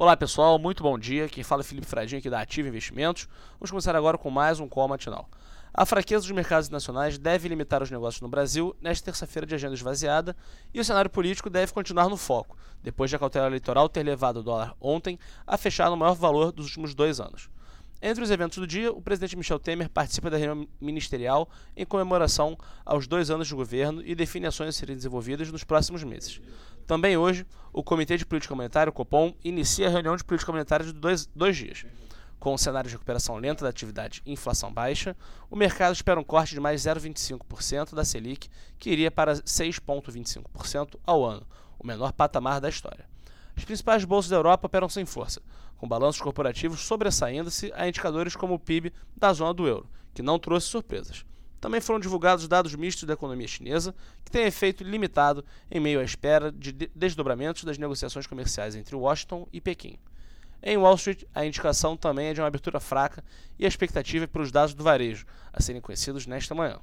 Olá 0.00 0.16
pessoal, 0.16 0.60
muito 0.60 0.80
bom 0.80 0.96
dia. 0.96 1.28
Quem 1.28 1.42
fala 1.42 1.62
é 1.62 1.64
Felipe 1.64 1.84
Fradinho 1.84 2.20
aqui 2.20 2.30
da 2.30 2.40
Ativa 2.40 2.68
Investimentos. 2.68 3.26
Vamos 3.58 3.70
começar 3.70 3.96
agora 3.96 4.16
com 4.16 4.30
mais 4.30 4.60
um 4.60 4.68
call 4.68 4.86
matinal. 4.86 5.28
A 5.74 5.84
fraqueza 5.84 6.20
dos 6.20 6.30
mercados 6.30 6.70
nacionais 6.70 7.18
deve 7.18 7.48
limitar 7.48 7.82
os 7.82 7.90
negócios 7.90 8.22
no 8.22 8.28
Brasil 8.28 8.76
nesta 8.80 9.06
terça-feira 9.06 9.44
de 9.44 9.56
agenda 9.56 9.74
esvaziada 9.74 10.36
e 10.72 10.78
o 10.78 10.84
cenário 10.84 11.10
político 11.10 11.50
deve 11.50 11.72
continuar 11.72 12.08
no 12.08 12.16
foco, 12.16 12.56
depois 12.80 13.10
de 13.10 13.16
a 13.16 13.18
cautela 13.18 13.48
eleitoral 13.48 13.88
ter 13.88 14.04
levado 14.04 14.36
o 14.36 14.42
dólar 14.44 14.72
ontem 14.80 15.18
a 15.44 15.56
fechar 15.56 15.90
no 15.90 15.96
maior 15.96 16.14
valor 16.14 16.52
dos 16.52 16.66
últimos 16.66 16.94
dois 16.94 17.18
anos. 17.18 17.50
Entre 18.00 18.22
os 18.22 18.30
eventos 18.30 18.58
do 18.58 18.68
dia, 18.68 18.92
o 18.92 19.02
presidente 19.02 19.36
Michel 19.36 19.58
Temer 19.58 19.90
participa 19.90 20.30
da 20.30 20.36
reunião 20.36 20.68
ministerial 20.80 21.50
em 21.76 21.84
comemoração 21.84 22.56
aos 22.86 23.08
dois 23.08 23.28
anos 23.28 23.48
de 23.48 23.54
governo 23.56 24.00
e 24.04 24.14
define 24.14 24.46
ações 24.46 24.68
a 24.68 24.72
serem 24.72 24.94
desenvolvidas 24.94 25.50
nos 25.50 25.64
próximos 25.64 26.04
meses. 26.04 26.40
Também 26.88 27.18
hoje, 27.18 27.46
o 27.70 27.82
Comitê 27.84 28.16
de 28.16 28.24
Política 28.24 28.54
Monetária, 28.54 28.88
o 28.88 28.94
COPOM, 28.94 29.34
inicia 29.44 29.88
a 29.88 29.90
reunião 29.90 30.16
de 30.16 30.24
política 30.24 30.50
monetária 30.50 30.86
de 30.86 30.92
dois, 30.94 31.26
dois 31.36 31.54
dias. 31.54 31.84
Com 32.40 32.54
o 32.54 32.58
cenário 32.58 32.88
de 32.88 32.94
recuperação 32.94 33.36
lenta 33.36 33.62
da 33.62 33.68
atividade 33.68 34.22
e 34.24 34.32
inflação 34.32 34.72
baixa, 34.72 35.14
o 35.50 35.56
mercado 35.56 35.92
espera 35.94 36.18
um 36.18 36.24
corte 36.24 36.54
de 36.54 36.60
mais 36.60 36.80
0,25% 36.80 37.94
da 37.94 38.06
Selic, 38.06 38.48
que 38.78 38.88
iria 38.88 39.10
para 39.10 39.34
6,25% 39.34 40.98
ao 41.04 41.26
ano, 41.26 41.46
o 41.78 41.86
menor 41.86 42.10
patamar 42.10 42.58
da 42.58 42.70
história. 42.70 43.04
As 43.54 43.66
principais 43.66 44.02
bolsas 44.06 44.30
da 44.30 44.36
Europa 44.36 44.66
operam 44.66 44.88
sem 44.88 45.04
força, 45.04 45.42
com 45.76 45.86
balanços 45.86 46.22
corporativos 46.22 46.80
sobressaindo-se 46.80 47.70
a 47.74 47.86
indicadores 47.86 48.34
como 48.34 48.54
o 48.54 48.58
PIB 48.58 48.94
da 49.14 49.30
zona 49.34 49.52
do 49.52 49.68
euro, 49.68 49.90
que 50.14 50.22
não 50.22 50.38
trouxe 50.38 50.68
surpresas. 50.68 51.22
Também 51.60 51.80
foram 51.80 51.98
divulgados 51.98 52.46
dados 52.46 52.74
mistos 52.74 53.04
da 53.04 53.14
economia 53.14 53.48
chinesa, 53.48 53.94
que 54.24 54.30
têm 54.30 54.46
efeito 54.46 54.84
limitado 54.84 55.44
em 55.70 55.80
meio 55.80 56.00
à 56.00 56.04
espera 56.04 56.52
de 56.52 56.72
desdobramentos 56.94 57.64
das 57.64 57.78
negociações 57.78 58.26
comerciais 58.26 58.76
entre 58.76 58.94
Washington 58.94 59.46
e 59.52 59.60
Pequim. 59.60 59.98
Em 60.62 60.76
Wall 60.76 60.94
Street, 60.96 61.24
a 61.34 61.44
indicação 61.44 61.96
também 61.96 62.28
é 62.28 62.34
de 62.34 62.40
uma 62.40 62.46
abertura 62.48 62.80
fraca 62.80 63.24
e 63.58 63.64
a 63.64 63.68
expectativa 63.68 64.24
é 64.24 64.26
pelos 64.26 64.50
dados 64.50 64.74
do 64.74 64.82
varejo, 64.82 65.24
a 65.52 65.60
serem 65.60 65.80
conhecidos 65.80 66.26
nesta 66.26 66.54
manhã. 66.54 66.80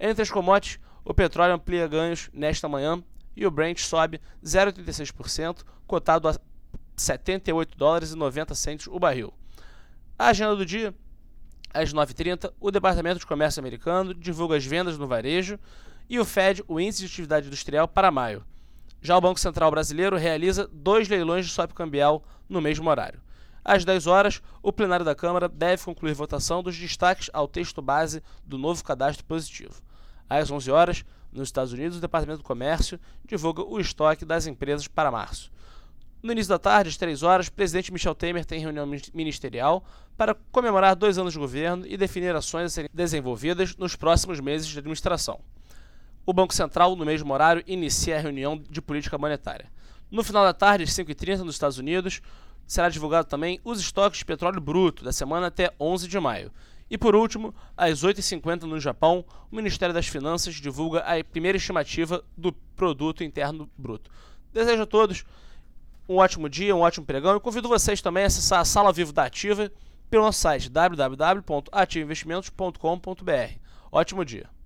Entre 0.00 0.22
as 0.22 0.30
commodities, 0.30 0.78
o 1.04 1.12
petróleo 1.12 1.54
amplia 1.54 1.86
ganhos 1.86 2.30
nesta 2.32 2.68
manhã 2.68 3.02
e 3.36 3.46
o 3.46 3.50
Brent 3.50 3.80
sobe 3.80 4.20
0,36%, 4.44 5.64
cotado 5.86 6.28
a 6.28 6.36
78 6.96 7.76
dólares 7.76 8.12
e 8.12 8.16
90 8.16 8.54
centos 8.54 8.86
o 8.86 8.98
barril. 8.98 9.32
A 10.18 10.28
agenda 10.28 10.56
do 10.56 10.64
dia, 10.64 10.94
às 11.72 11.92
9h30, 11.92 12.52
o 12.60 12.70
Departamento 12.70 13.18
de 13.18 13.26
Comércio 13.26 13.60
americano 13.60 14.14
divulga 14.14 14.56
as 14.56 14.64
vendas 14.64 14.98
no 14.98 15.06
varejo 15.06 15.58
e 16.08 16.18
o 16.18 16.24
Fed, 16.24 16.62
o 16.68 16.78
Índice 16.78 17.00
de 17.00 17.06
Atividade 17.06 17.46
Industrial, 17.46 17.88
para 17.88 18.10
maio. 18.10 18.44
Já 19.00 19.16
o 19.16 19.20
Banco 19.20 19.40
Central 19.40 19.70
Brasileiro 19.70 20.16
realiza 20.16 20.68
dois 20.72 21.08
leilões 21.08 21.46
de 21.46 21.52
swap 21.52 21.72
cambial 21.72 22.22
no 22.48 22.60
mesmo 22.60 22.88
horário. 22.88 23.20
Às 23.64 23.84
10 23.84 24.06
horas, 24.06 24.42
o 24.62 24.72
plenário 24.72 25.04
da 25.04 25.14
Câmara 25.14 25.48
deve 25.48 25.84
concluir 25.84 26.14
votação 26.14 26.62
dos 26.62 26.76
destaques 26.76 27.30
ao 27.32 27.46
texto 27.46 27.80
base 27.80 28.22
do 28.44 28.58
novo 28.58 28.82
cadastro 28.84 29.24
positivo. 29.24 29.80
Às 30.28 30.50
11 30.50 30.70
horas, 30.70 31.04
nos 31.32 31.48
Estados 31.48 31.72
Unidos, 31.72 31.98
o 31.98 32.00
Departamento 32.00 32.42
do 32.42 32.46
Comércio 32.46 32.98
divulga 33.24 33.62
o 33.62 33.80
estoque 33.80 34.24
das 34.24 34.46
empresas 34.46 34.88
para 34.88 35.10
março. 35.10 35.50
No 36.22 36.30
início 36.30 36.50
da 36.50 36.58
tarde, 36.58 36.88
às 36.88 36.96
3 36.96 37.24
horas, 37.24 37.48
o 37.48 37.52
presidente 37.52 37.92
Michel 37.92 38.14
Temer 38.14 38.44
tem 38.44 38.60
reunião 38.60 38.88
ministerial 39.12 39.84
para 40.16 40.36
comemorar 40.52 40.94
dois 40.94 41.18
anos 41.18 41.32
de 41.32 41.38
governo 41.38 41.84
e 41.84 41.96
definir 41.96 42.32
ações 42.36 42.66
a 42.66 42.68
serem 42.68 42.90
desenvolvidas 42.94 43.76
nos 43.76 43.96
próximos 43.96 44.38
meses 44.38 44.68
de 44.68 44.78
administração. 44.78 45.40
O 46.24 46.32
Banco 46.32 46.54
Central, 46.54 46.94
no 46.94 47.04
mesmo 47.04 47.34
horário, 47.34 47.64
inicia 47.66 48.16
a 48.16 48.20
reunião 48.20 48.56
de 48.70 48.80
política 48.80 49.18
monetária. 49.18 49.66
No 50.12 50.22
final 50.22 50.44
da 50.44 50.52
tarde, 50.52 50.84
às 50.84 50.90
5h30, 50.90 51.38
nos 51.38 51.56
Estados 51.56 51.78
Unidos, 51.78 52.22
será 52.68 52.88
divulgado 52.88 53.26
também 53.26 53.58
os 53.64 53.80
estoques 53.80 54.20
de 54.20 54.24
petróleo 54.24 54.60
bruto 54.60 55.02
da 55.02 55.12
semana 55.12 55.48
até 55.48 55.72
11 55.80 56.06
de 56.06 56.20
maio. 56.20 56.52
E 56.88 56.96
por 56.96 57.16
último, 57.16 57.52
às 57.76 58.04
8h50 58.04 58.62
no 58.62 58.78
Japão, 58.78 59.24
o 59.50 59.56
Ministério 59.56 59.92
das 59.92 60.06
Finanças 60.06 60.54
divulga 60.54 61.00
a 61.00 61.24
primeira 61.24 61.58
estimativa 61.58 62.22
do 62.38 62.52
Produto 62.76 63.24
Interno 63.24 63.68
Bruto. 63.76 64.08
Desejo 64.52 64.82
a 64.82 64.86
todos 64.86 65.24
um 66.12 66.18
ótimo 66.18 66.48
dia, 66.48 66.76
um 66.76 66.80
ótimo 66.80 67.06
pregão 67.06 67.36
e 67.36 67.40
convido 67.40 67.68
vocês 67.68 68.02
também 68.02 68.24
a 68.24 68.26
acessar 68.26 68.58
a 68.60 68.64
Sala 68.64 68.92
Vivo 68.92 69.12
da 69.12 69.24
Ativa 69.24 69.70
pelo 70.10 70.24
nosso 70.24 70.40
site 70.40 70.68
www.ativeinvestimentos.com.br. 70.68 73.58
Ótimo 73.90 74.24
dia! 74.24 74.61